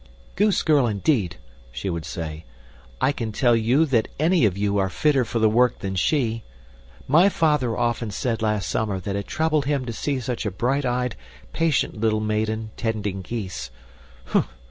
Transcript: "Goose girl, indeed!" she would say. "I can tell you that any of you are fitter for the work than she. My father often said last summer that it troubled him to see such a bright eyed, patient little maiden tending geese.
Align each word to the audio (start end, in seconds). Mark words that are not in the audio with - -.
"Goose 0.35 0.63
girl, 0.63 0.87
indeed!" 0.87 1.35
she 1.71 1.87
would 1.87 2.05
say. 2.05 2.43
"I 2.99 3.11
can 3.11 3.31
tell 3.31 3.55
you 3.55 3.85
that 3.85 4.07
any 4.19 4.45
of 4.45 4.57
you 4.57 4.79
are 4.79 4.89
fitter 4.89 5.23
for 5.23 5.37
the 5.37 5.47
work 5.47 5.77
than 5.77 5.93
she. 5.93 6.41
My 7.07 7.29
father 7.29 7.77
often 7.77 8.09
said 8.09 8.41
last 8.41 8.67
summer 8.67 8.99
that 8.99 9.15
it 9.15 9.27
troubled 9.27 9.65
him 9.65 9.85
to 9.85 9.93
see 9.93 10.19
such 10.19 10.43
a 10.43 10.49
bright 10.49 10.85
eyed, 10.85 11.15
patient 11.53 11.99
little 11.99 12.19
maiden 12.19 12.71
tending 12.77 13.21
geese. 13.21 13.69